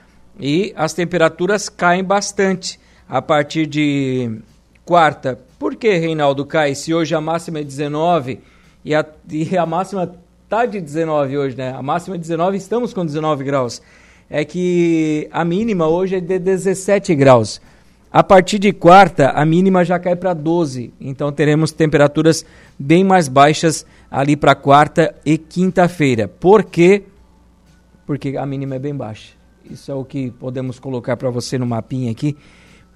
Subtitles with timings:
[0.41, 4.39] E as temperaturas caem bastante a partir de
[4.83, 5.39] quarta.
[5.59, 6.75] Por que, Reinaldo, cai?
[6.75, 8.41] Se hoje a máxima é 19
[8.83, 10.15] e a, e a máxima
[10.49, 11.75] tá de 19 hoje, né?
[11.77, 13.83] A máxima é 19, estamos com 19 graus.
[14.31, 17.61] É que a mínima hoje é de 17 graus.
[18.11, 20.95] A partir de quarta, a mínima já cai para 12.
[20.99, 22.47] Então teremos temperaturas
[22.79, 26.29] bem mais baixas ali para quarta e quinta-feira.
[26.29, 27.05] Por quê?
[28.07, 29.33] Porque a mínima é bem baixa.
[29.65, 32.37] Isso é o que podemos colocar para você no mapinha aqui.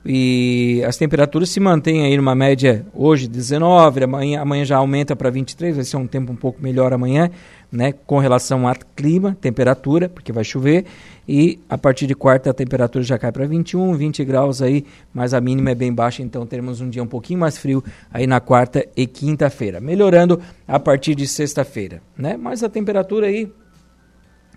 [0.09, 5.31] E as temperaturas se mantêm aí numa média hoje 19, amanhã, amanhã já aumenta para
[5.31, 7.29] 23, vai ser um tempo um pouco melhor amanhã,
[7.73, 10.85] né, com relação ao clima, temperatura, porque vai chover,
[11.27, 15.35] e a partir de quarta a temperatura já cai para 21, 20 graus aí, mas
[15.35, 18.39] a mínima é bem baixa, então teremos um dia um pouquinho mais frio aí na
[18.39, 22.37] quarta e quinta-feira, melhorando a partir de sexta-feira, né?
[22.37, 23.53] Mas a temperatura aí,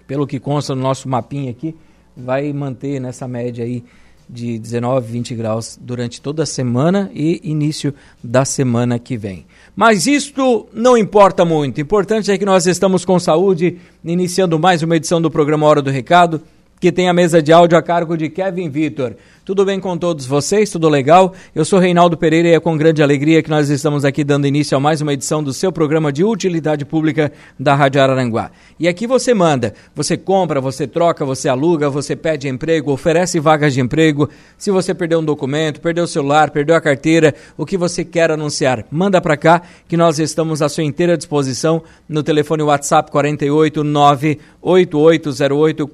[0.06, 1.76] pelo que consta no nosso mapinha aqui,
[2.16, 3.84] vai manter nessa média aí
[4.30, 9.46] de 19, 20 graus durante toda a semana e início da semana que vem.
[9.76, 11.78] Mas isto não importa muito.
[11.78, 15.82] O importante é que nós estamos com saúde, iniciando mais uma edição do programa Hora
[15.82, 16.42] do Recado
[16.80, 19.16] que tem a mesa de áudio a cargo de Kevin Vitor.
[19.44, 20.70] Tudo bem com todos vocês?
[20.70, 21.34] Tudo legal?
[21.56, 24.78] Eu sou Reinaldo Pereira e é com grande alegria que nós estamos aqui dando início
[24.78, 28.52] a mais uma edição do seu programa de utilidade pública da Rádio Araranguá.
[28.80, 33.74] E aqui você manda, você compra, você troca, você aluga, você pede emprego, oferece vagas
[33.74, 34.30] de emprego.
[34.56, 38.30] Se você perdeu um documento, perdeu o celular, perdeu a carteira, o que você quer
[38.30, 43.84] anunciar, manda para cá que nós estamos à sua inteira disposição no telefone WhatsApp 48
[43.84, 45.88] 98808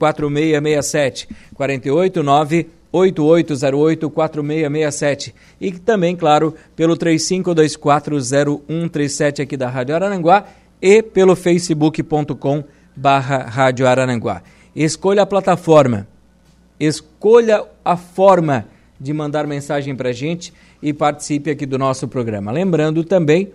[0.76, 10.46] 4667 48 9 8808-4667 e também, claro, pelo 35240137 aqui da Rádio Araranguá
[10.82, 12.64] e pelo facebook.com
[12.96, 14.42] barra Rádio Araranguá.
[14.74, 16.08] Escolha a plataforma,
[16.80, 18.66] escolha a forma
[19.00, 22.50] de mandar mensagem para gente e participe aqui do nosso programa.
[22.52, 23.52] Lembrando também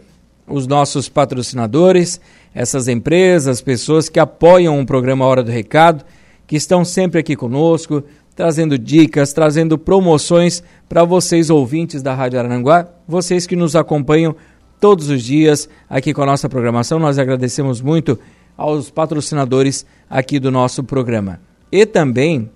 [0.46, 2.20] os nossos patrocinadores,
[2.54, 6.04] essas empresas, pessoas que apoiam o programa Hora do Recado,
[6.50, 8.02] que estão sempre aqui conosco,
[8.34, 14.34] trazendo dicas, trazendo promoções para vocês ouvintes da Rádio Arananguá, vocês que nos acompanham
[14.80, 16.98] todos os dias aqui com a nossa programação.
[16.98, 18.18] Nós agradecemos muito
[18.56, 21.38] aos patrocinadores aqui do nosso programa.
[21.70, 22.50] E também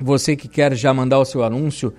[0.00, 1.92] você que quer já mandar o seu anúncio,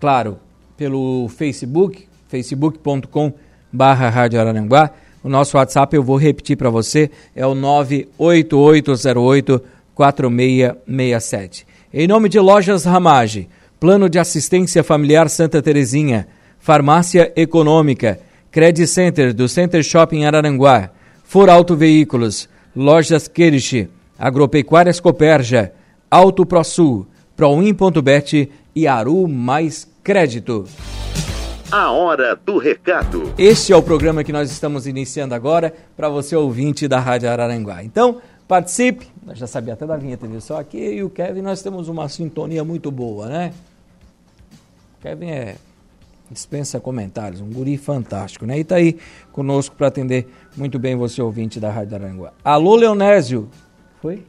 [0.00, 0.36] claro,
[0.76, 3.32] pelo Facebook, facebook.com
[3.72, 4.28] barra.
[5.22, 9.62] O nosso WhatsApp eu vou repetir para você, é o 98808
[10.00, 11.66] 4667.
[11.92, 16.26] Em nome de Lojas Ramage, Plano de Assistência Familiar Santa Terezinha,
[16.58, 18.18] Farmácia Econômica,
[18.50, 20.88] Credit Center do Center Shopping Araranguá,
[21.22, 25.70] For Auto Veículos, Lojas Queriche, Agropecuárias Coperja,
[26.10, 27.06] Auto ProSul,
[27.36, 30.64] Proin.bet e Aru Mais Crédito.
[31.70, 33.32] A hora do recado.
[33.38, 37.84] Este é o programa que nós estamos iniciando agora para você ouvinte da Rádio Araranguá.
[37.84, 38.20] Então,
[38.50, 40.40] Participe, nós já sabia até da vinheta, viu?
[40.40, 43.52] Só eu e o Kevin nós temos uma sintonia muito boa, né?
[45.00, 45.54] Kevin é
[46.28, 48.58] dispensa comentários, um guri fantástico, né?
[48.58, 48.98] E tá aí
[49.30, 50.26] conosco para atender
[50.56, 52.32] muito bem você ouvinte da Rádio Aranguá.
[52.42, 53.48] Alô, Leonésio.
[54.02, 54.24] Foi?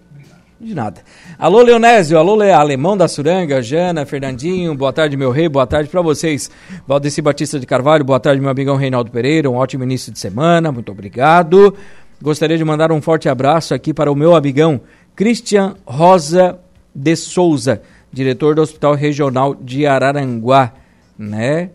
[0.60, 1.02] De nada.
[1.40, 2.20] Alô, Leonésio.
[2.20, 2.52] Alô, Le...
[2.52, 4.76] Alemão da Suranga, Jana, Fernandinho.
[4.76, 5.50] Boa tarde, meu rei.
[5.50, 6.52] Boa tarde para vocês.
[6.86, 8.06] Valdeci Batista de Carvalho.
[8.06, 9.50] Boa tarde, meu amigão Reinaldo Pereira.
[9.50, 10.72] Um ótimo início de semana.
[10.72, 11.76] Muito obrigado.
[12.22, 14.82] Gostaria de mandar um forte abraço aqui para o meu amigão
[15.16, 16.60] Christian Rosa
[16.94, 17.82] de Souza,
[18.14, 20.72] diretor do Hospital Regional de Araranguá,
[21.18, 21.72] né?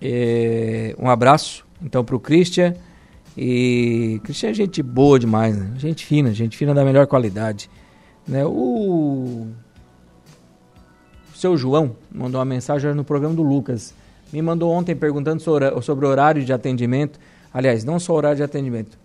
[0.00, 2.74] É, um abraço então para o Christian
[3.36, 5.72] E Cristiano é gente boa demais, né?
[5.76, 7.68] Gente fina, gente fina da melhor qualidade.
[8.26, 8.42] Né?
[8.46, 9.48] O...
[11.30, 13.94] o seu João mandou uma mensagem no programa do Lucas.
[14.32, 17.20] Me mandou ontem perguntando sobre o horário de atendimento.
[17.52, 18.98] Aliás, não só horário de atendimento.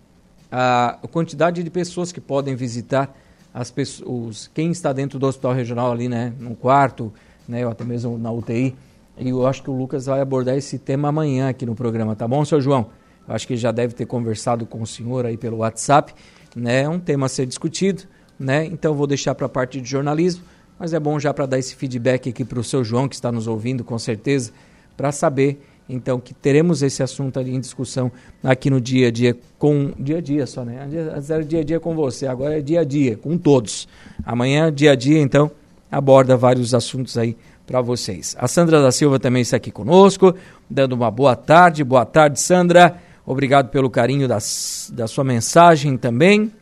[0.50, 3.14] A quantidade de pessoas que podem visitar
[3.52, 7.12] as pessoas, quem está dentro do hospital regional ali, né, no quarto,
[7.48, 8.76] né, ou até mesmo na UTI.
[9.18, 12.28] E eu acho que o Lucas vai abordar esse tema amanhã aqui no programa, tá
[12.28, 12.90] bom, seu João?
[13.26, 16.14] Eu acho que já deve ter conversado com o senhor aí pelo WhatsApp,
[16.54, 16.82] né?
[16.82, 18.02] É um tema a ser discutido,
[18.38, 18.66] né?
[18.66, 20.44] Então vou deixar para a parte de jornalismo,
[20.78, 23.32] mas é bom já para dar esse feedback aqui para o seu João que está
[23.32, 24.52] nos ouvindo, com certeza,
[24.96, 28.10] para saber então que teremos esse assunto ali em discussão
[28.42, 30.82] aqui no dia a dia com dia a dia só, né?
[31.14, 33.86] Antes era dia a dia com você, agora é dia a dia com todos.
[34.24, 35.50] Amanhã dia a dia então
[35.90, 37.36] aborda vários assuntos aí
[37.66, 38.36] para vocês.
[38.38, 40.34] A Sandra da Silva também está aqui conosco,
[40.70, 41.82] dando uma boa tarde.
[41.82, 43.00] Boa tarde, Sandra.
[43.24, 46.52] Obrigado pelo carinho das, da sua mensagem também.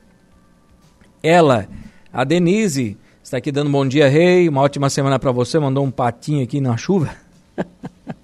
[1.22, 1.68] Ela,
[2.12, 4.48] a Denise, está aqui dando bom dia, Rei.
[4.48, 5.58] Uma ótima semana para você.
[5.58, 7.14] Mandou um patinho aqui na chuva.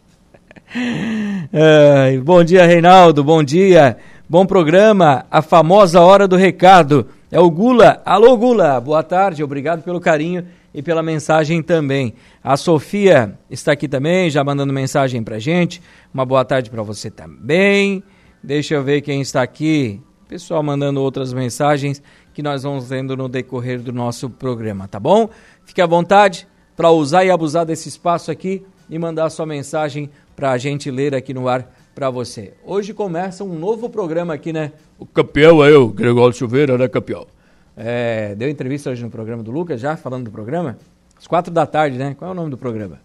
[2.22, 3.25] Bom dia, Reinaldo.
[3.25, 3.96] Bom dia.
[4.28, 5.26] Bom programa.
[5.31, 7.08] A famosa hora do recado.
[7.31, 8.00] É o Gula.
[8.05, 8.81] Alô, Gula.
[8.81, 9.43] Boa tarde.
[9.43, 12.14] Obrigado pelo carinho e pela mensagem também.
[12.43, 15.82] A Sofia está aqui também, já mandando mensagem pra gente.
[16.14, 18.02] Uma boa tarde para você também.
[18.43, 20.00] Deixa eu ver quem está aqui.
[20.28, 22.00] Pessoal mandando outras mensagens
[22.32, 25.28] que nós vamos lendo no decorrer do nosso programa, tá bom?
[25.64, 26.46] Fique à vontade
[26.76, 30.08] para usar e abusar desse espaço aqui e mandar sua mensagem
[30.41, 32.55] para a gente ler aqui no ar para você.
[32.65, 34.73] Hoje começa um novo programa aqui, né?
[34.99, 37.27] O campeão é eu, Gregório Silveira, né, campeão?
[37.77, 40.79] É, deu entrevista hoje no programa do Lucas, já falando do programa?
[41.15, 42.17] Às quatro da tarde, né?
[42.19, 42.99] Qual é o nome do programa?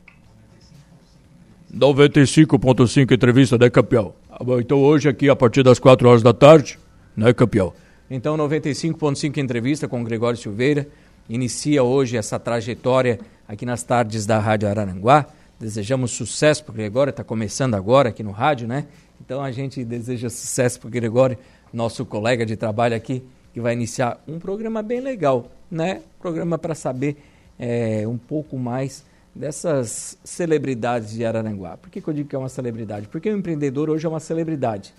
[1.78, 4.14] 95.5 entrevista, né, campeão?
[4.32, 6.80] Ah, então hoje aqui a partir das 4 horas da tarde,
[7.18, 7.74] né, campeão?
[8.10, 10.88] Então 95.5 entrevista com o Gregório Silveira
[11.28, 15.26] inicia hoje essa trajetória aqui nas tardes da Rádio Araranguá.
[15.60, 18.88] Desejamos sucesso para o Gregório, está começando agora aqui no rádio, né?
[19.24, 21.38] Então a gente deseja sucesso para o Gregório,
[21.72, 23.24] nosso colega de trabalho aqui,
[23.54, 26.02] que vai iniciar um programa bem legal, né?
[26.20, 27.16] Programa para saber
[27.58, 31.78] é, um pouco mais dessas celebridades de Araranguá.
[31.78, 33.08] Por que, que eu digo que é uma celebridade?
[33.08, 34.94] Porque o empreendedor hoje é uma celebridade.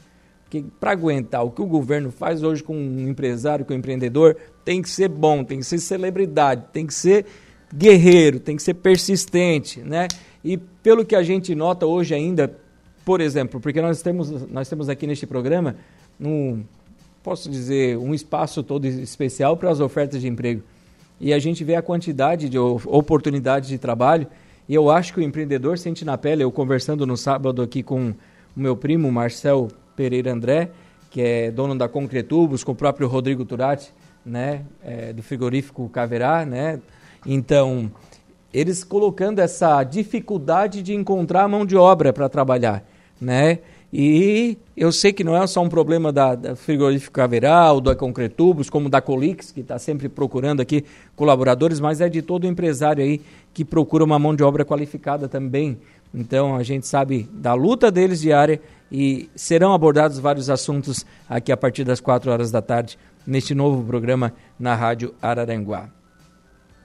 [0.44, 4.36] Porque para aguentar o que o governo faz hoje com um empresário, com um empreendedor,
[4.64, 7.26] tem que ser bom, tem que ser celebridade, tem que ser
[7.74, 10.06] guerreiro, tem que ser persistente, né?
[10.46, 12.56] E pelo que a gente nota hoje ainda,
[13.04, 15.74] por exemplo, porque nós temos, nós temos aqui neste programa
[16.20, 16.62] um,
[17.20, 20.62] posso dizer, um espaço todo especial para as ofertas de emprego
[21.20, 24.26] e a gente vê a quantidade de oportunidades de trabalho.
[24.68, 26.44] E eu acho que o empreendedor sente na pele.
[26.44, 28.14] Eu conversando no sábado aqui com o
[28.54, 30.70] meu primo Marcel Pereira André,
[31.10, 33.90] que é dono da Concretubos, com o próprio Rodrigo Turati,
[34.24, 36.80] né, é, do frigorífico Caverá, né.
[37.24, 37.90] Então,
[38.56, 42.82] eles colocando essa dificuldade de encontrar mão de obra para trabalhar,
[43.20, 43.58] né?
[43.92, 48.70] E eu sei que não é só um problema da, da frigorífico Caveral, da Concretubos,
[48.70, 53.20] como da Colix, que está sempre procurando aqui colaboradores, mas é de todo empresário aí
[53.52, 55.78] que procura uma mão de obra qualificada também.
[56.14, 58.58] Então a gente sabe da luta deles diária
[58.90, 63.84] e serão abordados vários assuntos aqui a partir das 4 horas da tarde neste novo
[63.84, 65.90] programa na Rádio Araranguá.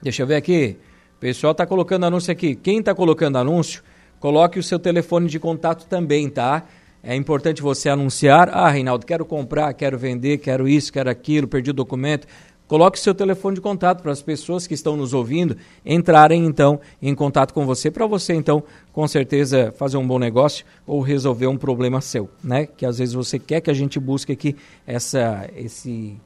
[0.02, 0.76] Deixa eu ver aqui.
[1.22, 2.56] O pessoal está colocando anúncio aqui.
[2.56, 3.80] Quem está colocando anúncio,
[4.18, 6.64] coloque o seu telefone de contato também, tá?
[7.00, 11.70] É importante você anunciar: ah, Reinaldo, quero comprar, quero vender, quero isso, quero aquilo, perdi
[11.70, 12.26] o documento.
[12.66, 17.14] Coloque seu telefone de contato para as pessoas que estão nos ouvindo entrarem então em
[17.14, 18.60] contato com você, para você então,
[18.92, 22.66] com certeza, fazer um bom negócio ou resolver um problema seu, né?
[22.66, 26.16] Que às vezes você quer que a gente busque aqui essa, esse,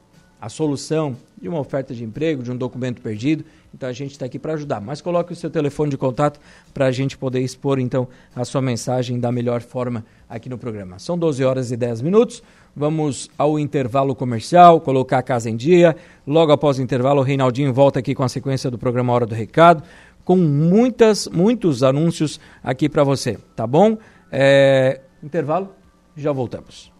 [0.41, 3.45] a solução de uma oferta de emprego, de um documento perdido
[3.77, 4.81] então a gente está aqui para ajudar.
[4.81, 6.39] Mas coloque o seu telefone de contato
[6.73, 10.97] para a gente poder expor então a sua mensagem da melhor forma aqui no programa.
[10.97, 12.41] São 12 horas e 10 minutos.
[12.75, 15.95] Vamos ao intervalo comercial, colocar a casa em dia.
[16.25, 19.35] Logo após o intervalo, o Reinaldinho volta aqui com a sequência do programa Hora do
[19.35, 19.83] Recado,
[20.25, 23.95] com muitas, muitos anúncios aqui para você, tá bom?
[24.31, 25.01] É...
[25.21, 25.69] Intervalo,
[26.15, 26.91] já voltamos.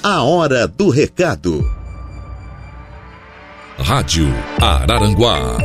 [0.00, 1.83] A Hora do Recado.
[3.78, 4.26] Rádio
[4.62, 5.58] Araranguá.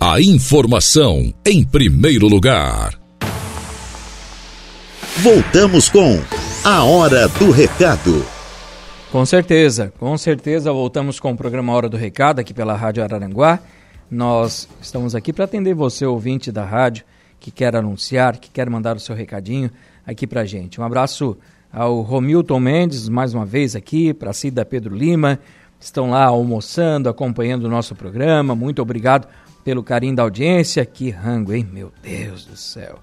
[0.00, 2.98] A informação em primeiro lugar.
[5.18, 6.18] Voltamos com
[6.64, 8.24] A Hora do Recado.
[9.12, 13.60] Com certeza, com certeza voltamos com o programa Hora do Recado aqui pela Rádio Araranguá.
[14.10, 17.04] Nós estamos aqui para atender você, ouvinte da rádio,
[17.38, 19.70] que quer anunciar, que quer mandar o seu recadinho
[20.06, 20.80] aqui para gente.
[20.80, 21.36] Um abraço
[21.70, 25.38] ao Romilton Mendes, mais uma vez aqui, para a Cida Pedro Lima,
[25.84, 28.54] estão lá almoçando, acompanhando o nosso programa.
[28.54, 29.28] Muito obrigado
[29.62, 30.84] pelo carinho da audiência.
[30.86, 31.68] Que rango, hein?
[31.70, 32.98] Meu Deus do céu.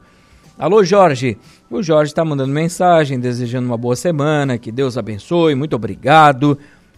[0.58, 1.38] Alô, Jorge.
[1.70, 5.54] O Jorge está mandando mensagem, desejando uma boa semana, que Deus abençoe.
[5.54, 6.58] Muito obrigado.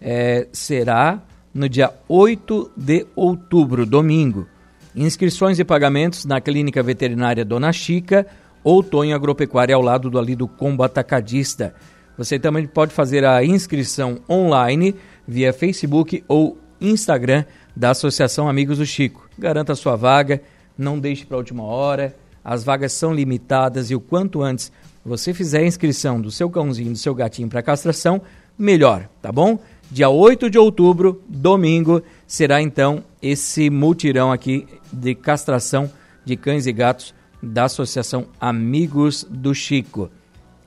[0.00, 1.22] é, será
[1.54, 4.46] no dia 8 de outubro, domingo.
[4.94, 8.26] Inscrições e pagamentos na Clínica Veterinária Dona Chica
[8.64, 11.74] ou Tonho Agropecuária ao lado do ali do Combo Atacadista.
[12.18, 14.94] Você também pode fazer a inscrição online
[15.26, 17.44] via Facebook ou Instagram
[17.74, 19.28] da Associação Amigos do Chico.
[19.38, 20.42] Garanta sua vaga,
[20.76, 22.16] não deixe para a última hora.
[22.44, 24.70] As vagas são limitadas e o quanto antes
[25.04, 28.22] você fizer a inscrição do seu cãozinho, do seu gatinho para castração,
[28.56, 29.58] melhor, tá bom?
[29.94, 35.88] Dia 8 de outubro, domingo, será então esse mutirão aqui de castração
[36.24, 40.10] de cães e gatos da Associação Amigos do Chico.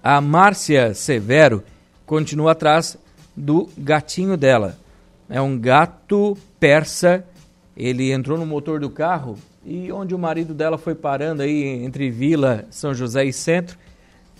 [0.02, 1.62] A Márcia Severo
[2.06, 2.98] continua atrás
[3.36, 4.78] do gatinho dela.
[5.30, 7.22] É um gato persa.
[7.76, 12.10] Ele entrou no motor do carro e onde o marido dela foi parando aí entre
[12.10, 13.78] Vila, São José e Centro,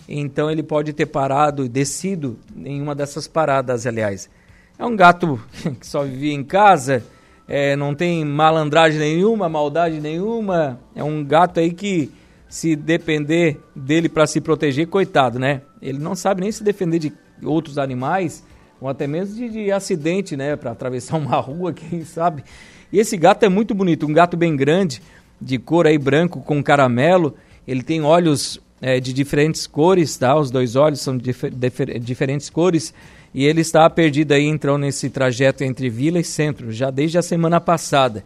[0.08, 4.30] então ele pode ter parado e descido em uma dessas paradas, aliás.
[4.78, 5.40] É um gato
[5.80, 7.02] que só vivia em casa,
[7.48, 10.78] é, não tem malandragem nenhuma, maldade nenhuma.
[10.94, 12.12] É um gato aí que,
[12.48, 15.62] se depender dele para se proteger, coitado, né?
[15.82, 18.44] Ele não sabe nem se defender de outros animais,
[18.80, 20.54] ou até mesmo de, de acidente, né?
[20.54, 22.44] Para atravessar uma rua, quem sabe.
[22.92, 25.02] E esse gato é muito bonito, um gato bem grande,
[25.40, 27.34] de cor aí branco com caramelo.
[27.66, 30.36] Ele tem olhos é, de diferentes cores, tá?
[30.36, 32.94] Os dois olhos são de difer diferentes cores
[33.34, 37.22] e ele está perdido aí, então, nesse trajeto entre vila e centro, já desde a
[37.22, 38.24] semana passada.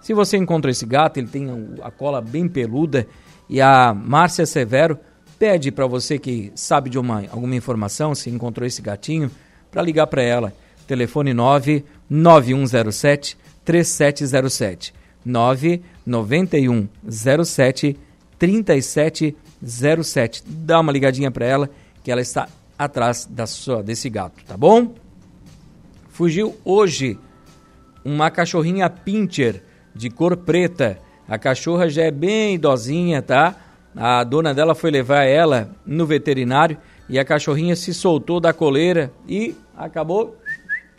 [0.00, 1.48] Se você encontra esse gato, ele tem
[1.82, 3.06] a cola bem peluda
[3.48, 4.98] e a Márcia Severo
[5.38, 9.30] pede para você que sabe de uma, alguma informação, se encontrou esse gatinho,
[9.70, 10.52] para ligar para ela.
[10.86, 14.92] Telefone 99107 3707
[15.24, 17.98] 99107
[18.38, 20.44] 3707.
[20.46, 21.70] Dá uma ligadinha para ela
[22.02, 22.46] que ela está
[22.78, 24.94] atrás da sua, desse gato, tá bom?
[26.08, 27.18] Fugiu hoje
[28.04, 29.62] uma cachorrinha pincher
[29.94, 30.98] de cor preta.
[31.28, 33.56] A cachorra já é bem idosinha, tá?
[33.94, 36.76] A dona dela foi levar ela no veterinário
[37.08, 40.36] e a cachorrinha se soltou da coleira e acabou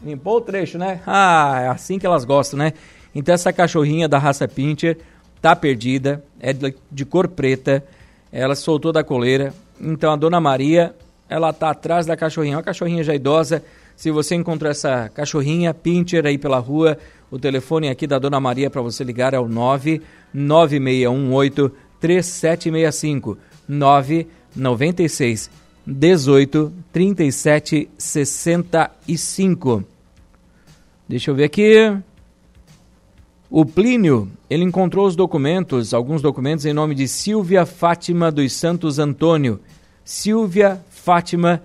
[0.03, 1.01] limpou o trecho, né?
[1.07, 2.73] Ah, é assim que elas gostam, né?
[3.15, 4.97] Então essa cachorrinha da raça pincher
[5.41, 7.83] tá perdida, é de, cor preta.
[8.31, 9.53] Ela soltou da coleira.
[9.79, 10.95] Então a dona Maria
[11.29, 13.63] ela está atrás da cachorrinha, uma cachorrinha já idosa.
[13.95, 16.97] Se você encontrou essa cachorrinha, pincher aí pela rua,
[17.31, 23.37] o telefone aqui da Dona Maria para você ligar é o 99618 3765
[23.67, 25.49] 996
[25.85, 29.83] 18 37 65.
[31.07, 31.97] Deixa eu ver aqui.
[33.49, 38.97] O Plínio, ele encontrou os documentos, alguns documentos em nome de Silvia Fátima dos Santos
[38.97, 39.59] Antônio.
[40.03, 41.61] Silvia Fátima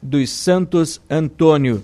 [0.00, 1.82] dos Santos Antônio.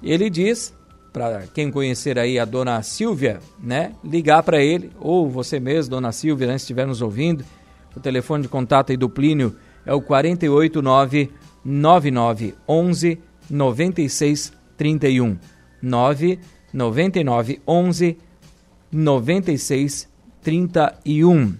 [0.00, 0.72] Ele diz,
[1.12, 6.12] para quem conhecer aí a dona Silvia, né, ligar para ele, ou você mesmo, dona
[6.12, 7.44] Silvia, né, se estiver nos ouvindo,
[7.96, 11.32] o telefone de contato aí do Plínio é o 489
[11.64, 13.18] 9911
[13.50, 15.36] 9631
[15.82, 18.16] 999 11
[18.92, 21.54] 9631.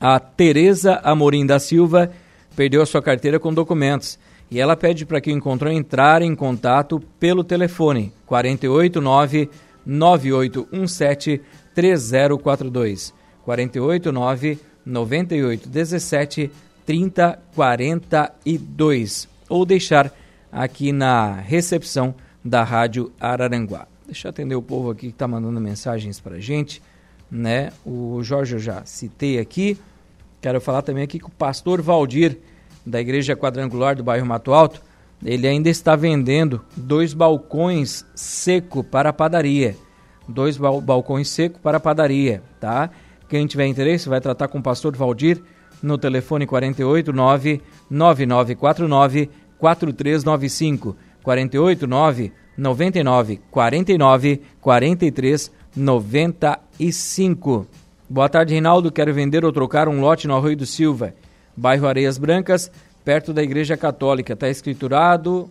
[0.00, 2.10] A Tereza Amorim da Silva
[2.54, 4.18] perdeu a sua carteira com documentos
[4.50, 9.50] e ela pede para quem encontrou entrar em contato pelo telefone 489
[9.84, 11.40] 9817
[11.74, 16.50] 3042 489 9817
[16.84, 20.12] 3042 ou deixar
[20.50, 23.86] aqui na recepção da Rádio Araranguá.
[24.04, 26.82] Deixa eu atender o povo aqui que está mandando mensagens para gente,
[27.30, 27.72] né?
[27.86, 29.78] O Jorge eu já citei aqui.
[30.42, 32.36] Quero falar também aqui com o pastor Valdir,
[32.84, 34.82] da Igreja Quadrangular do bairro Mato Alto,
[35.24, 39.76] ele ainda está vendendo dois balcões seco para padaria.
[40.26, 42.90] Dois bal balcões seco para padaria, tá?
[43.28, 45.40] Quem tiver interesse vai tratar com o pastor Valdir
[45.80, 57.66] no telefone 489 9949 4395 489 99 49 43 95.
[58.12, 58.92] Boa tarde, Reinaldo.
[58.92, 61.14] Quero vender ou trocar um lote no Arroio do Silva,
[61.56, 62.70] bairro Areias Brancas,
[63.02, 64.34] perto da Igreja Católica.
[64.34, 65.48] Está escriturado,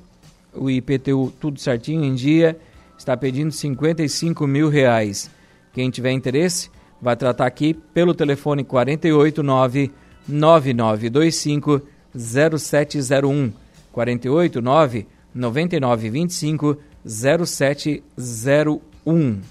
[0.53, 2.55] o IPTU tudo certinho em dia.
[2.95, 5.31] Está pedindo 55 mil reais.
[5.73, 6.69] Quem tiver interesse,
[7.01, 9.91] vai tratar aqui pelo telefone 489
[10.27, 11.81] 9925
[12.15, 13.53] 0701
[13.91, 19.41] 489 9925 0701.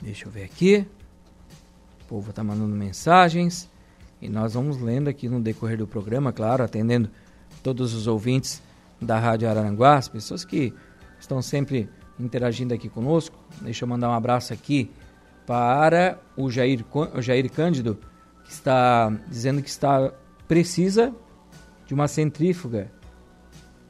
[0.00, 0.86] Deixa eu ver aqui.
[2.08, 3.68] Povo está mandando mensagens
[4.20, 7.10] e nós vamos lendo aqui no decorrer do programa, claro, atendendo
[7.62, 8.62] todos os ouvintes
[9.00, 10.72] da Rádio Araranguá, as pessoas que
[11.20, 11.86] estão sempre
[12.18, 13.38] interagindo aqui conosco.
[13.60, 14.90] Deixa eu mandar um abraço aqui
[15.46, 16.82] para o Jair,
[17.14, 17.98] o Jair Cândido,
[18.42, 20.10] que está dizendo que está
[20.48, 21.14] precisa
[21.86, 22.90] de uma centrífuga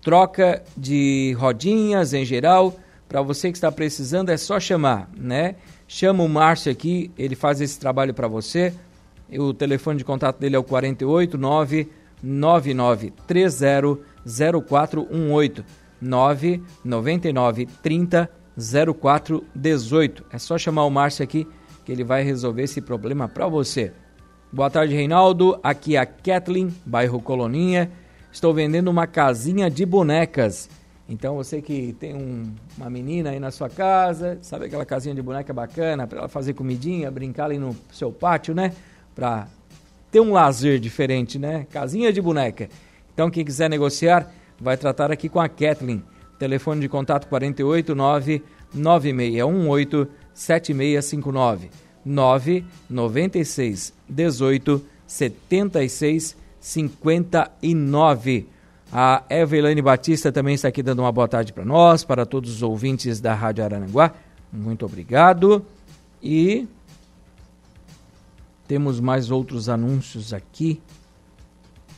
[0.00, 2.74] Troca de rodinhas em geral.
[3.10, 5.56] Para você que está precisando, é só chamar, né?
[5.88, 8.72] Chama o Márcio aqui, ele faz esse trabalho para você.
[9.36, 11.88] O telefone de contato dele é o 489
[12.22, 13.98] 9930
[14.64, 15.64] 0418
[16.00, 20.24] 999 30 0418.
[20.32, 21.48] É só chamar o Márcio aqui
[21.84, 23.92] que ele vai resolver esse problema para você.
[24.52, 25.58] Boa tarde, Reinaldo.
[25.64, 27.90] Aqui é a Kathleen, bairro Coloninha.
[28.30, 30.70] Estou vendendo uma casinha de bonecas.
[31.10, 35.20] Então você que tem um, uma menina aí na sua casa, sabe aquela casinha de
[35.20, 38.72] boneca bacana para ela fazer comidinha, brincar ali no seu pátio, né?
[39.12, 39.48] Para
[40.08, 41.66] ter um lazer diferente, né?
[41.68, 42.68] Casinha de boneca.
[43.12, 46.00] Então quem quiser negociar, vai tratar aqui com a Kathleen.
[46.38, 51.70] Telefone de contato 489 9618 7659
[52.04, 58.46] 996 18 76 59.
[58.92, 62.62] A Evelane Batista também está aqui dando uma boa tarde para nós, para todos os
[62.62, 64.12] ouvintes da Rádio Arananguá.
[64.52, 65.64] Muito obrigado.
[66.20, 66.66] E
[68.66, 70.80] temos mais outros anúncios aqui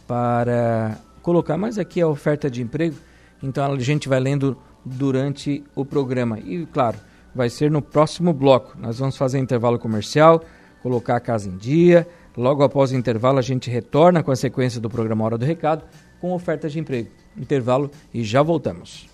[0.06, 2.96] para colocar, mas aqui é a oferta de emprego,
[3.42, 6.38] então a gente vai lendo durante o programa.
[6.40, 6.98] E claro,
[7.34, 8.76] vai ser no próximo bloco.
[8.78, 10.44] Nós vamos fazer intervalo comercial,
[10.82, 12.06] colocar a casa em dia.
[12.36, 15.84] Logo após o intervalo, a gente retorna com a sequência do programa Hora do Recado
[16.22, 17.10] com ofertas de emprego.
[17.36, 19.10] Intervalo e já voltamos.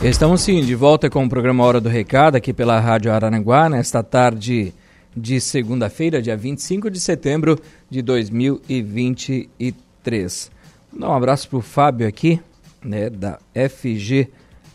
[0.00, 4.00] Estamos sim de volta com o programa Hora do Recado aqui pela Rádio Araranguá nesta
[4.00, 4.72] tarde
[5.16, 7.58] de segunda-feira, dia 25 de setembro
[7.90, 10.52] de 2023.
[10.92, 12.40] Vou dar um abraço para o Fábio aqui,
[12.80, 14.28] né, da FG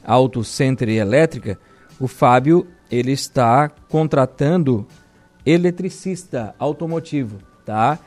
[0.04, 1.58] Auto Center e Elétrica.
[1.97, 4.86] O Fábio ele está contratando
[5.45, 7.97] eletricista automotivo, tá?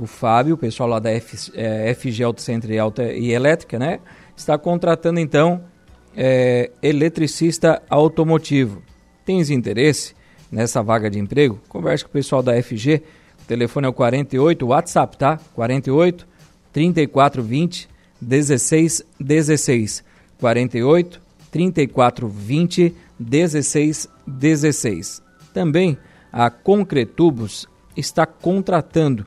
[0.00, 3.78] O Fábio, o pessoal lá da F, é, FG Auto Center e, Alta, e Elétrica,
[3.78, 4.00] né?
[4.34, 5.62] Está contratando então
[6.16, 8.82] é, eletricista automotivo.
[9.26, 10.14] Tens interesse
[10.50, 11.60] nessa vaga de emprego?
[11.68, 13.02] Converse com o pessoal da FG.
[13.42, 15.38] O telefone é o 48, WhatsApp, tá?
[15.54, 16.26] 48
[16.72, 17.88] 3420
[18.20, 20.04] 16 16.
[20.38, 25.22] 48 3420 16 16.
[25.52, 25.98] Também
[26.32, 29.26] a Concretubos está contratando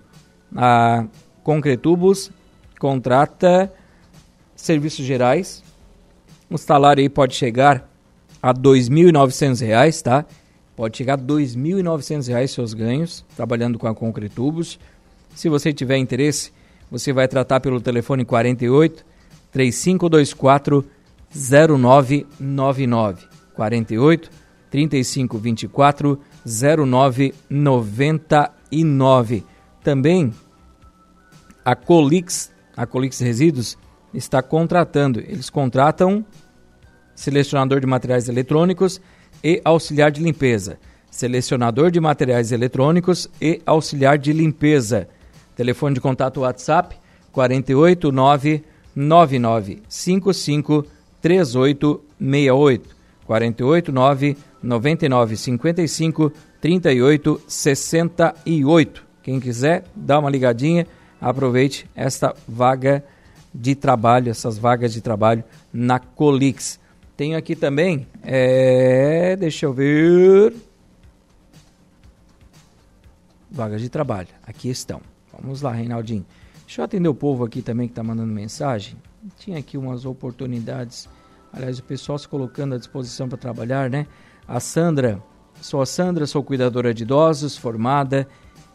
[0.55, 1.05] a
[1.43, 2.31] Concretubos
[2.79, 3.71] contrata
[4.55, 5.61] serviços gerais.
[6.49, 7.87] O salário aí pode chegar
[8.41, 10.25] a R$ 2.900, tá?
[10.75, 14.79] Pode chegar a R$ 2.900 seus ganhos trabalhando com a Concretubos.
[15.35, 16.51] Se você tiver interesse,
[16.89, 19.05] você vai tratar pelo telefone 48
[19.51, 20.85] 3524
[21.33, 24.31] 0999 48
[24.69, 29.43] 3524 0999.
[29.83, 30.31] Também
[31.63, 33.78] a Colix, a Colix Resíduos,
[34.13, 35.19] está contratando.
[35.19, 36.26] Eles contratam
[37.15, 39.02] selecionador de materiais eletrônicos
[39.43, 40.78] e auxiliar de limpeza.
[41.10, 45.08] Selecionador de materiais eletrônicos e auxiliar de limpeza.
[45.56, 46.97] Telefone de contato WhatsApp
[47.32, 48.63] 489
[48.95, 50.86] 9955
[51.21, 52.95] 3868
[53.26, 59.04] 489 9955 3868.
[59.21, 60.86] Quem quiser, dá uma ligadinha,
[61.23, 63.03] aproveite esta vaga
[63.53, 66.79] de trabalho, essas vagas de trabalho na Colix.
[67.15, 70.53] Tenho aqui também, é, deixa eu ver,
[73.49, 74.29] vagas de trabalho.
[74.45, 74.99] Aqui estão.
[75.39, 76.25] Vamos lá, Reinaldinho.
[76.65, 78.97] Deixa eu atender o povo aqui também que está mandando mensagem.
[79.38, 81.07] Tinha aqui umas oportunidades.
[81.53, 84.07] Aliás, o pessoal se colocando à disposição para trabalhar, né?
[84.47, 85.21] A Sandra,
[85.62, 88.27] sou a Sandra, sou cuidadora de idosos, formada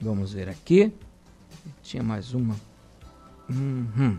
[0.00, 0.92] Vamos ver aqui.
[1.82, 2.54] Tinha mais uma.
[3.48, 4.18] Uhum.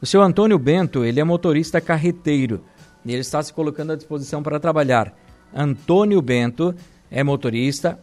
[0.00, 2.64] O seu Antônio Bento, ele é motorista carreteiro
[3.04, 5.14] e ele está se colocando à disposição para trabalhar.
[5.54, 6.74] Antônio Bento
[7.10, 7.98] é motorista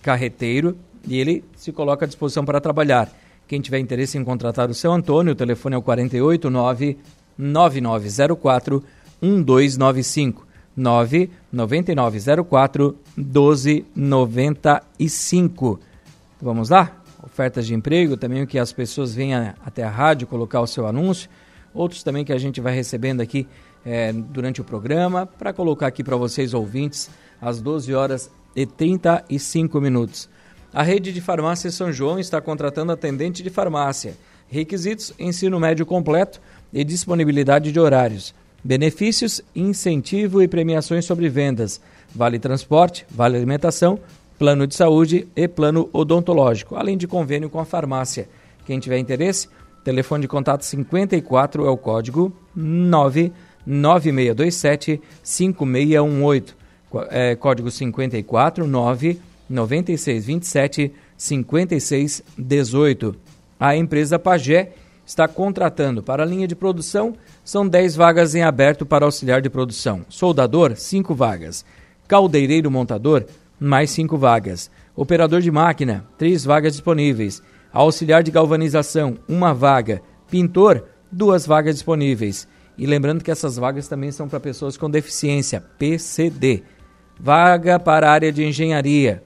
[0.00, 3.10] carreteiro e ele se coloca à disposição para trabalhar.
[3.48, 6.96] Quem tiver interesse em contratar o seu Antônio, o telefone é o 489
[7.36, 8.84] 9904
[9.20, 10.46] 1295
[10.76, 15.80] 99904 1295.
[16.40, 16.96] Vamos lá?
[17.22, 21.28] Ofertas de emprego, também que as pessoas venham até a rádio colocar o seu anúncio.
[21.74, 23.46] Outros também que a gente vai recebendo aqui
[23.84, 29.80] é, durante o programa, para colocar aqui para vocês ouvintes, às 12 horas e 35
[29.80, 30.28] minutos.
[30.72, 34.16] A rede de farmácia São João está contratando atendente de farmácia.
[34.48, 36.40] Requisitos: ensino médio completo
[36.72, 38.34] e disponibilidade de horários.
[38.64, 41.80] Benefícios, incentivo e premiações sobre vendas.
[42.14, 43.98] Vale transporte, vale alimentação,
[44.38, 48.28] plano de saúde e plano odontológico, além de convênio com a farmácia.
[48.64, 49.48] Quem tiver interesse,
[49.82, 52.32] telefone de contato 54 é o código
[53.66, 56.56] 99627 5618.
[57.10, 63.16] É, código 54 9 9627 5618.
[63.58, 64.72] A empresa Pagé
[65.06, 69.50] está contratando para a linha de produção, são 10 vagas em aberto para auxiliar de
[69.50, 70.04] produção.
[70.08, 71.64] Soldador, 5 vagas.
[72.08, 73.24] Caldeireiro montador,
[73.58, 74.70] mais 5 vagas.
[74.96, 77.42] Operador de máquina, 3 vagas disponíveis.
[77.72, 80.02] Auxiliar de galvanização, 1 vaga.
[80.30, 82.46] Pintor, 2 vagas disponíveis.
[82.76, 86.64] E lembrando que essas vagas também são para pessoas com deficiência, PCD.
[87.18, 89.22] Vaga para a área de engenharia.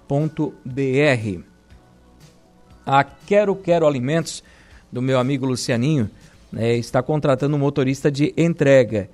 [2.85, 4.43] A Quero Quero Alimentos
[4.91, 6.11] do meu amigo Lucianinho
[6.51, 9.09] né, está contratando um motorista de entrega.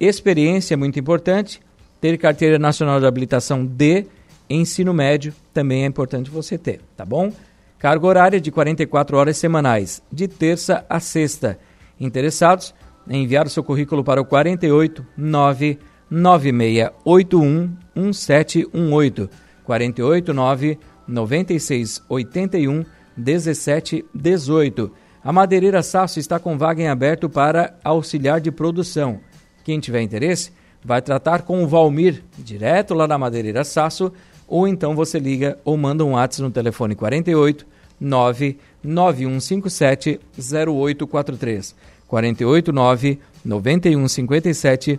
[0.00, 1.60] Experiência é muito importante.
[2.00, 4.06] Ter carteira nacional de habilitação D,
[4.48, 7.30] ensino médio também é importante você ter, tá bom?
[7.78, 11.58] Carga horária de 44 horas semanais, de terça a sexta.
[12.00, 12.74] Interessados?
[13.06, 15.78] Enviar o seu currículo para o 48 9
[16.10, 19.49] 9681 1718.
[19.70, 22.84] 48 9 9681
[23.16, 24.90] 1718.
[25.22, 29.20] A Madeireira Sasso está com vaga em aberto para auxiliar de produção.
[29.62, 30.50] Quem tiver interesse,
[30.84, 34.12] vai tratar com o Valmir, direto lá na Madeireira Sasso,
[34.48, 37.64] ou então você liga ou manda um WhatsApp no telefone 48
[38.00, 41.76] 99157 0843.
[42.08, 44.98] 489 9157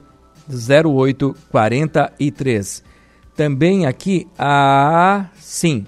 [0.49, 2.90] 0843.
[3.35, 5.85] Também aqui a sim.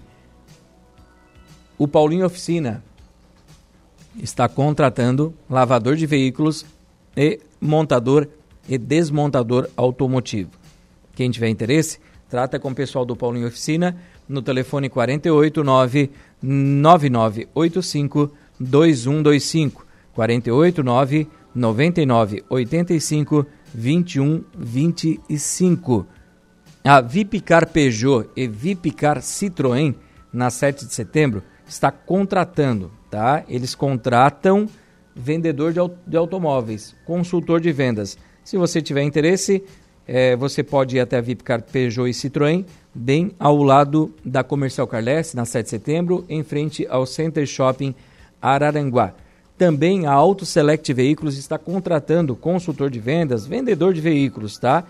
[1.77, 2.83] O Paulinho Oficina
[4.21, 6.65] está contratando lavador de veículos
[7.15, 8.27] e montador
[8.67, 10.51] e desmontador automotivo.
[11.15, 19.85] Quem tiver interesse, trata com o pessoal do Paulinho Oficina no telefone 489 9985 2125
[20.13, 26.07] 489 9985 2125.
[26.83, 29.95] A Vipicar Peugeot e Vipicar Citroën
[30.31, 33.43] na 7 de setembro está contratando tá?
[33.47, 34.67] Eles contratam
[35.15, 38.17] vendedor de, de automóveis, consultor de vendas.
[38.43, 39.63] Se você tiver interesse,
[40.07, 44.87] é, você pode ir até a Vipcar Peugeot e Citroën, bem ao lado da Comercial
[44.87, 47.93] Carles, na 7 de setembro, em frente ao Center Shopping
[48.41, 49.13] Araranguá.
[49.55, 54.83] Também a Auto Select Veículos está contratando consultor de vendas, vendedor de veículos, tá?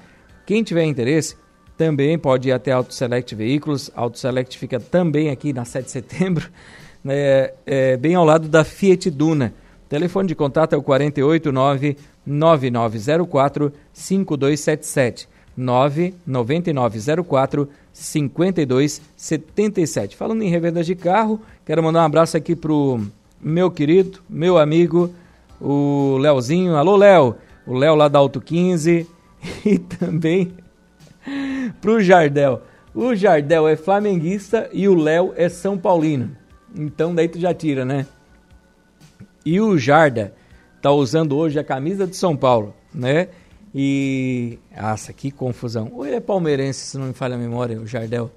[0.46, 1.36] Quem tiver interesse,
[1.78, 3.92] também pode ir até Auto Select Veículos.
[3.96, 6.50] Auto Select fica também aqui na 7 de setembro,
[7.04, 9.54] né, é, bem ao lado da Fiat Duna.
[9.86, 20.16] O telefone de contato é o 489 9904 5277 99904 5277.
[20.16, 23.02] Falando em revendas de carro, quero mandar um abraço aqui pro
[23.42, 25.14] meu querido, meu amigo,
[25.62, 26.76] o Leozinho.
[26.76, 27.36] Alô, Léo!
[27.66, 29.08] O Léo lá da Auto 15
[29.66, 30.54] e também
[31.82, 32.62] pro Jardel.
[32.94, 36.36] O Jardel é flamenguista e o Léo é São Paulino.
[36.76, 38.06] Então daí tu já tira, né?
[39.46, 40.34] E o Jarda
[40.82, 43.30] tá usando hoje a camisa de São Paulo, né?
[43.74, 44.60] E.
[44.80, 45.90] Nossa, que confusão.
[45.94, 48.32] Ou ele é palmeirense, se não me falha a memória, o Jardel.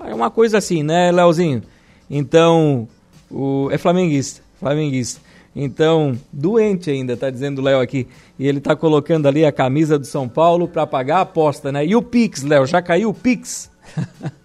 [0.00, 1.62] É uma coisa assim, né, Leozinho?
[2.10, 2.86] Então,
[3.30, 3.68] o...
[3.70, 4.42] é flamenguista.
[4.60, 5.20] Flamenguista.
[5.54, 8.08] Então, doente ainda, tá dizendo o Léo aqui.
[8.38, 11.86] E ele tá colocando ali a camisa do São Paulo para pagar a aposta, né?
[11.86, 13.70] E o Pix, Léo, já caiu o Pix?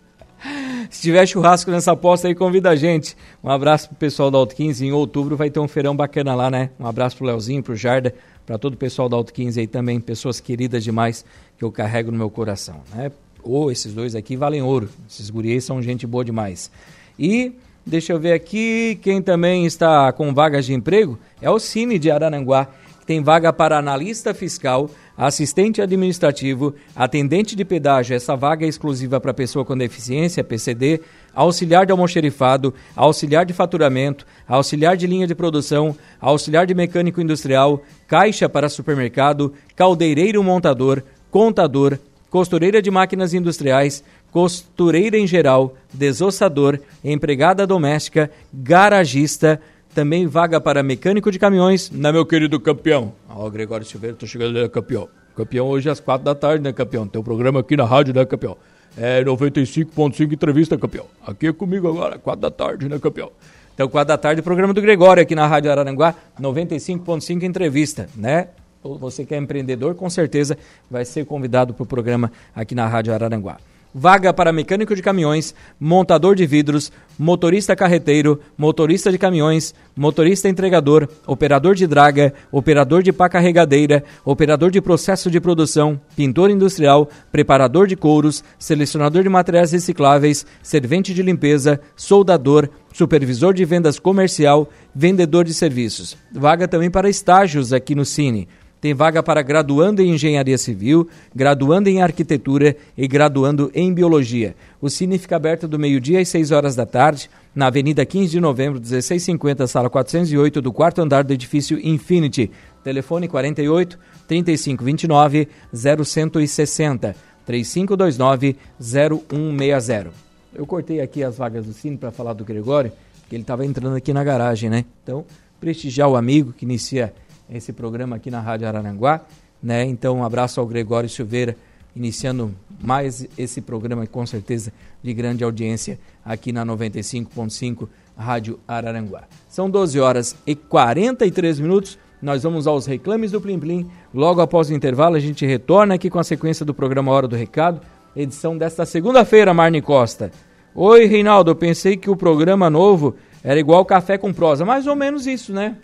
[0.89, 3.15] Se tiver churrasco nessa aposta aí, convida a gente.
[3.43, 4.85] Um abraço pro pessoal da Auto 15.
[4.85, 6.69] Em outubro vai ter um feirão bacana lá, né?
[6.79, 8.13] Um abraço pro Leozinho, pro Jarda,
[8.45, 11.25] para todo o pessoal da Auto 15 aí também, pessoas queridas demais
[11.57, 13.11] que eu carrego no meu coração, né?
[13.43, 14.89] Ou oh, esses dois aqui valem ouro.
[15.09, 16.71] Esses gurias são gente boa demais.
[17.17, 17.53] E
[17.85, 22.11] Deixa eu ver aqui, quem também está com vagas de emprego é o Cine de
[22.11, 22.67] Araranguá,
[22.99, 29.19] que tem vaga para analista fiscal, assistente administrativo, atendente de pedágio, essa vaga é exclusiva
[29.19, 31.01] para pessoa com deficiência, PCD,
[31.33, 37.81] auxiliar de almoxerifado, auxiliar de faturamento, auxiliar de linha de produção, auxiliar de mecânico industrial,
[38.07, 41.97] caixa para supermercado, caldeireiro montador, contador,
[42.29, 49.59] costureira de máquinas industriais, costureira em geral, desossador, empregada doméstica, garagista,
[49.93, 53.13] também vaga para mecânico de caminhões, na meu querido campeão.
[53.29, 55.09] Ó, oh, Gregório Silveira, tô chegando ali, campeão.
[55.35, 57.07] Campeão hoje às quatro da tarde, né, campeão?
[57.07, 58.57] Tem um programa aqui na rádio, né, campeão?
[58.97, 61.05] É 95.5 entrevista, campeão.
[61.25, 63.31] Aqui é comigo agora, quatro da tarde, né, campeão?
[63.73, 68.49] Então, quatro da tarde, programa do Gregório aqui na Rádio Araranguá, 95.5 entrevista, né?
[68.83, 70.57] Você que é empreendedor, com certeza
[70.89, 73.57] vai ser convidado para o programa aqui na Rádio Araranguá
[73.93, 81.07] vaga para mecânico de caminhões, montador de vidros, motorista carreteiro, motorista de caminhões, motorista entregador,
[81.27, 87.87] operador de draga, operador de pá carregadeira, operador de processo de produção, pintor industrial, preparador
[87.87, 95.43] de couros, selecionador de materiais recicláveis, servente de limpeza, soldador, supervisor de vendas comercial, vendedor
[95.43, 96.17] de serviços.
[96.31, 98.47] Vaga também para estágios aqui no Cine.
[98.81, 104.55] Tem vaga para graduando em engenharia civil, graduando em arquitetura e graduando em biologia.
[104.81, 108.39] O Cine fica aberto do meio-dia às 6 horas da tarde, na Avenida 15 de
[108.39, 112.49] Novembro, 1650, sala 408, do quarto andar do edifício Infinity.
[112.81, 117.15] Telefone 48 3529 0160
[117.45, 120.11] 3529 0160.
[120.55, 122.93] Eu cortei aqui as vagas do Cine para falar do Gregório,
[123.27, 124.85] que ele estava entrando aqui na garagem, né?
[125.03, 125.25] Então,
[125.59, 127.13] prestigiar o amigo que inicia
[127.51, 129.21] esse programa aqui na Rádio Araranguá.
[129.61, 129.85] Né?
[129.85, 131.55] Então, um abraço ao Gregório Silveira,
[131.95, 134.71] iniciando mais esse programa, com certeza,
[135.03, 139.23] de grande audiência aqui na 95.5 Rádio Araranguá.
[139.47, 141.97] São 12 horas e 43 minutos.
[142.21, 143.89] Nós vamos aos reclames do Plim Plim.
[144.13, 147.35] Logo após o intervalo, a gente retorna aqui com a sequência do programa Hora do
[147.35, 147.81] Recado,
[148.15, 150.31] edição desta segunda-feira, Marne Costa.
[150.75, 154.65] Oi, Reinaldo, eu pensei que o programa novo era igual café com prosa.
[154.65, 155.77] Mais ou menos isso, né?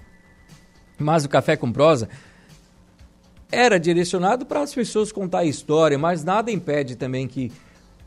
[0.97, 2.09] Mas o Café com Prosa
[3.51, 7.51] era direcionado para as pessoas contar a história, mas nada impede também que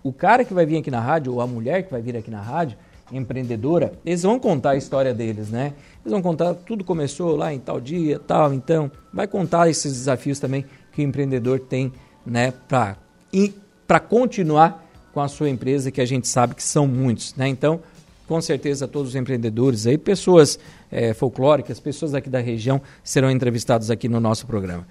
[0.03, 2.31] o cara que vai vir aqui na rádio, ou a mulher que vai vir aqui
[2.31, 2.77] na rádio,
[3.11, 5.73] empreendedora, eles vão contar a história deles, né?
[6.05, 10.39] Eles vão contar, tudo começou lá em tal dia, tal, então, vai contar esses desafios
[10.39, 11.93] também que o empreendedor tem,
[12.27, 17.49] né, para continuar com a sua empresa, que a gente sabe que são muitos, né?
[17.49, 17.81] Então,
[18.29, 20.59] com certeza todos os empreendedores aí, pessoas
[20.93, 24.87] é, folclóricas, pessoas aqui da região serão entrevistados aqui no nosso programa.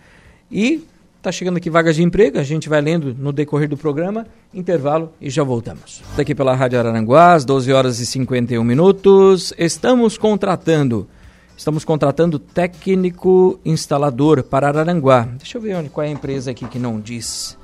[0.51, 0.83] E
[1.17, 5.13] está chegando aqui vagas de emprego, a gente vai lendo no decorrer do programa, intervalo
[5.21, 6.01] e já voltamos.
[6.15, 11.07] Daqui pela Rádio Araranguá, às 12 horas e 51 minutos, estamos contratando,
[11.55, 15.29] estamos contratando técnico instalador para Araranguá.
[15.37, 17.55] Deixa eu ver onde, qual é a empresa aqui que não diz.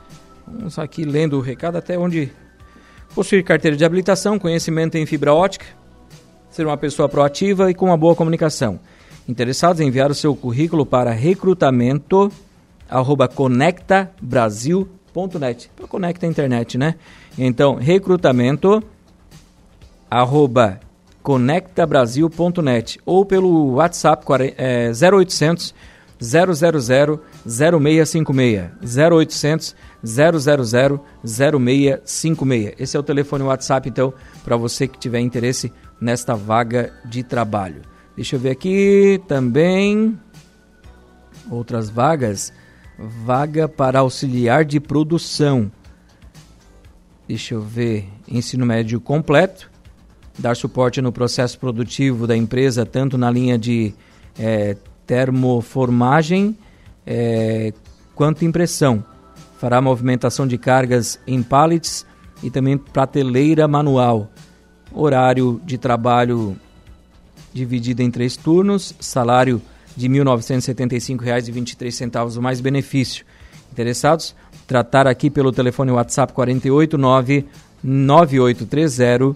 [0.46, 2.32] Vamos aqui lendo o recado até onde
[3.16, 5.66] Possuir carteira de habilitação, conhecimento em fibra ótica,
[6.50, 8.80] ser uma pessoa proativa e com uma boa comunicação.
[9.28, 12.32] Interessados em enviar o seu currículo para recrutamento
[12.90, 15.72] arroba conectabrasil.net.
[15.88, 16.96] Conecta a internet, né?
[17.38, 18.84] Então, recrutamento
[20.10, 20.80] arroba
[21.22, 24.26] conectabrasil.net ou pelo WhatsApp
[24.58, 25.74] é, 0800
[26.20, 26.52] 000
[27.48, 28.72] 0656
[29.12, 32.74] 0800 000 0656.
[32.78, 37.82] Esse é o telefone WhatsApp então para você que tiver interesse nesta vaga de trabalho.
[38.16, 40.20] Deixa eu ver aqui também
[41.50, 42.54] outras vagas.
[43.26, 45.72] Vaga para auxiliar de produção.
[47.28, 49.74] Deixa eu ver, ensino médio completo
[50.38, 53.94] dar suporte no processo produtivo da empresa, tanto na linha de
[54.38, 54.76] é,
[55.06, 56.58] termoformagem
[57.06, 57.74] é,
[58.16, 59.04] quanto impressão.
[59.60, 62.06] Fará movimentação de cargas em pallets
[62.42, 64.30] e também prateleira manual.
[64.92, 66.58] Horário de trabalho
[67.54, 69.62] dividido em três turnos, salário
[69.96, 73.24] de R$ 1.975,23 mais benefício.
[73.72, 74.36] Interessados?
[74.68, 77.46] Tratar aqui pelo telefone WhatsApp 489
[77.84, 79.36] 9830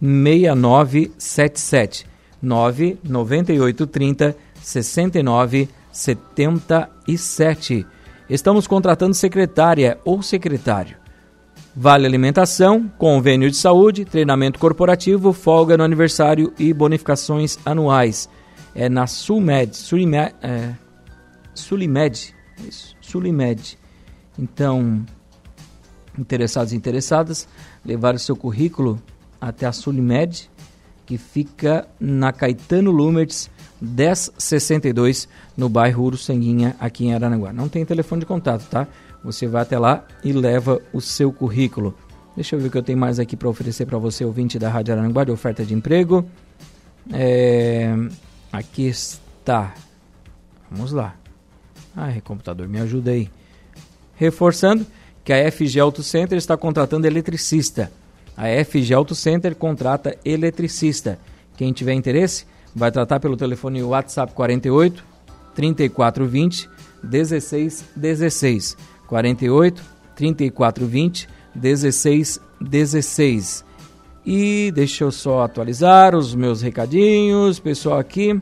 [0.00, 2.06] 6977
[2.42, 6.93] 99830 6977.
[8.28, 10.96] Estamos contratando secretária ou secretário.
[11.76, 18.28] Vale alimentação, convênio de saúde, treinamento corporativo, folga no aniversário e bonificações anuais.
[18.74, 20.72] É na Sulmed, Sulimed, é,
[21.52, 22.34] Sulimed,
[23.00, 23.78] Sulimed.
[24.38, 25.04] Então,
[26.18, 27.48] interessados e interessadas,
[27.84, 29.02] levar o seu currículo
[29.40, 30.48] até a Sulimed,
[31.04, 37.52] que fica na Caetano Lumertz 1062, no bairro Uruçanguinha, aqui em Aranaguá.
[37.52, 38.86] Não tem telefone de contato, tá?
[39.22, 41.94] Você vai até lá e leva o seu currículo.
[42.34, 44.68] Deixa eu ver o que eu tenho mais aqui para oferecer para você, ouvinte da
[44.68, 46.24] Rádio Aranaguá, de oferta de emprego.
[47.12, 47.94] É...
[48.52, 49.74] Aqui está.
[50.70, 51.14] Vamos lá.
[51.96, 53.30] Ai, computador, me ajuda aí.
[54.16, 54.86] Reforçando
[55.24, 57.90] que a FG Auto Center está contratando eletricista.
[58.36, 61.18] A FG Auto Center contrata eletricista.
[61.56, 65.04] Quem tiver interesse, vai tratar pelo telefone WhatsApp 48
[65.54, 66.70] 3420
[67.02, 68.78] 1616.
[69.06, 69.82] 48
[70.16, 73.62] 3420 1616.
[74.26, 78.40] E deixa eu só atualizar os meus recadinhos, pessoal aqui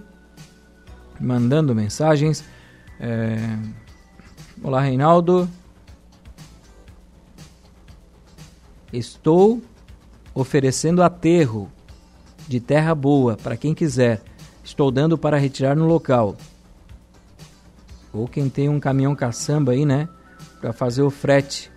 [1.20, 2.44] mandando mensagens.
[3.00, 3.58] É...
[4.62, 5.50] Olá, Reinaldo.
[8.92, 9.60] Estou
[10.34, 11.68] oferecendo aterro
[12.52, 14.20] de terra boa para quem quiser.
[14.62, 16.36] Estou dando para retirar no local.
[18.12, 20.06] Ou quem tem um caminhão caçamba aí, né?
[20.60, 21.70] Para fazer o frete.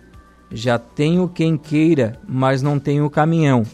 [0.52, 3.64] Já tenho quem queira, mas não tenho o caminhão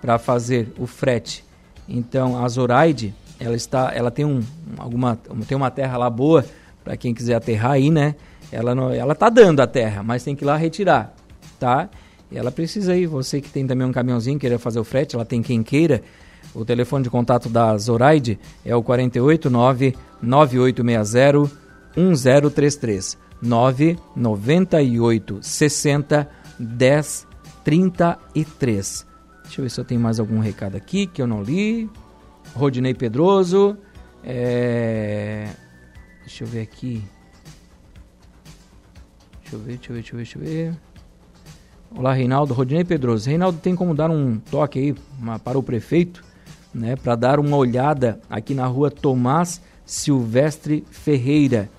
[0.00, 1.44] para fazer o frete.
[1.88, 4.40] Então a Zoraide, ela está, ela tem um
[4.76, 6.44] alguma tem uma terra lá boa
[6.84, 8.14] para quem quiser aterrar aí, né?
[8.52, 11.12] Ela não, ela tá dando a terra, mas tem que ir lá retirar,
[11.58, 11.90] tá?
[12.30, 15.24] E ela precisa ir, você que tem também um caminhãozinho, queira fazer o frete, ela
[15.24, 16.00] tem quem queira.
[16.54, 21.50] O telefone de contato da Zoraide é o 489 9860
[21.96, 27.28] 1033 998 60 10
[27.64, 29.06] 33.
[29.44, 31.88] Deixa eu ver se eu tenho mais algum recado aqui que eu não li.
[32.54, 33.76] Rodinei Pedroso.
[34.24, 35.48] É...
[36.20, 37.04] Deixa eu ver aqui.
[39.42, 40.74] Deixa eu ver, deixa eu ver, deixa eu ver, deixa eu ver.
[41.94, 42.52] Olá, Reinaldo.
[42.52, 43.28] Rodinei Pedroso.
[43.28, 44.94] Reinaldo, tem como dar um toque aí
[45.42, 46.22] para o prefeito,
[46.74, 51.70] né, para dar uma olhada aqui na rua Tomás Silvestre Ferreira,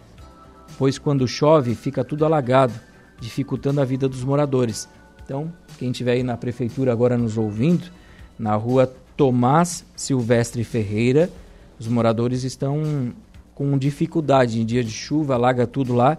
[0.77, 2.73] pois quando chove fica tudo alagado,
[3.19, 4.87] dificultando a vida dos moradores.
[5.23, 7.85] Então, quem estiver aí na prefeitura agora nos ouvindo,
[8.37, 11.29] na rua Tomás Silvestre Ferreira,
[11.79, 13.13] os moradores estão
[13.53, 16.17] com dificuldade em dia de chuva, alaga tudo lá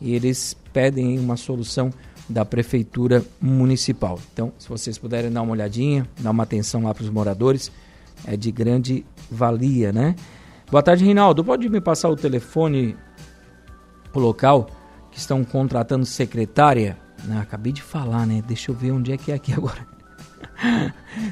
[0.00, 1.92] e eles pedem uma solução
[2.28, 4.18] da Prefeitura Municipal.
[4.32, 7.70] Então, se vocês puderem dar uma olhadinha, dar uma atenção lá para os moradores,
[8.26, 10.14] é de grande valia, né?
[10.70, 11.44] Boa tarde, Reinaldo.
[11.44, 12.96] Pode me passar o telefone,
[14.14, 14.68] o local
[15.10, 16.96] que estão contratando secretária?
[17.28, 18.42] Ah, acabei de falar, né?
[18.46, 19.86] Deixa eu ver onde é que é aqui agora.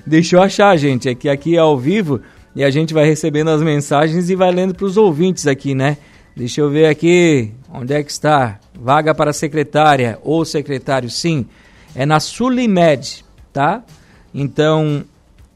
[0.06, 1.08] Deixa eu achar, gente.
[1.08, 2.20] É que aqui é ao vivo
[2.54, 5.96] e a gente vai recebendo as mensagens e vai lendo para os ouvintes aqui, né?
[6.36, 8.60] Deixa eu ver aqui, onde é que está?
[8.78, 11.46] Vaga para secretária ou secretário, sim.
[11.94, 13.82] É na Sulimed, tá?
[14.32, 15.04] Então,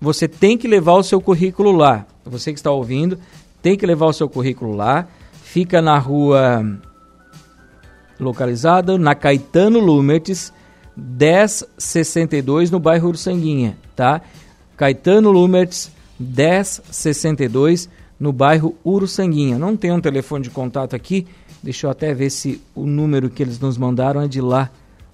[0.03, 2.05] você tem que levar o seu currículo lá.
[2.27, 3.17] Você que está ouvindo,
[3.63, 5.07] tem que levar o seu currículo lá.
[5.45, 6.81] Fica na rua
[8.19, 10.53] localizada na Caetano Lumertes,
[10.97, 14.21] 1062, no bairro Ursanguinha, tá?
[14.77, 17.89] Caetano Lumertes, 1062,
[18.19, 19.57] no bairro Uruçanguinha.
[19.57, 21.29] Não tem um telefone de contato aqui,
[21.63, 24.69] deixa eu até ver se o número que eles nos mandaram é de lá,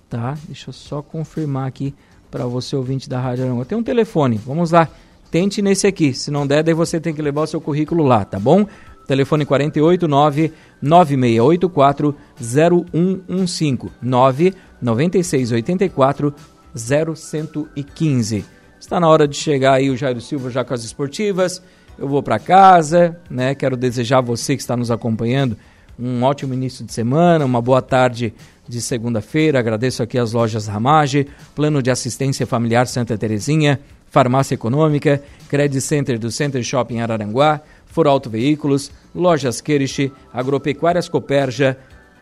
[0.09, 0.35] tá?
[0.47, 1.95] Deixa eu só confirmar aqui
[2.31, 3.65] para você ouvinte da Rádio Aranguá.
[3.65, 4.89] Tem um telefone, vamos lá.
[5.31, 6.13] tente nesse aqui.
[6.13, 8.67] Se não der, daí você tem que levar o seu currículo lá, tá bom?
[9.07, 10.53] Telefone 489
[10.83, 16.35] 9684 0115 99684
[16.75, 18.45] 0115.
[18.79, 21.63] Está na hora de chegar aí o Jairo Silva já com as esportivas.
[21.99, 23.55] Eu vou para casa, né?
[23.55, 25.57] Quero desejar a você que está nos acompanhando
[25.99, 28.33] um ótimo início de semana, uma boa tarde
[28.69, 29.59] de segunda-feira.
[29.59, 36.19] Agradeço aqui as lojas Ramage, Plano de Assistência Familiar Santa Terezinha, Farmácia Econômica, Credit Center
[36.19, 41.77] do Center Shopping Araranguá, For Auto Veículos, Lojas Queriche, Agropecuárias Coperja,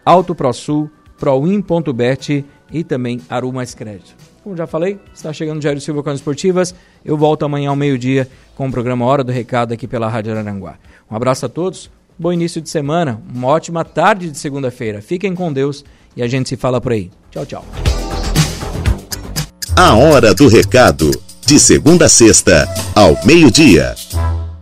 [0.04, 4.14] Auto ProSul, Proin.bet e também Arumas Crédito.
[4.42, 6.74] Como já falei, está chegando Jairo Silva com as esportivas.
[7.04, 10.76] Eu volto amanhã ao meio-dia com o programa Hora do Recado aqui pela Rádio Araranguá.
[11.10, 15.02] Um abraço a todos, bom início de semana, uma ótima tarde de segunda-feira.
[15.02, 15.84] Fiquem com Deus
[16.16, 17.10] e a gente se fala por aí.
[17.30, 17.64] Tchau, tchau.
[19.76, 21.10] A Hora do Recado,
[21.44, 23.94] de segunda a sexta, ao meio-dia.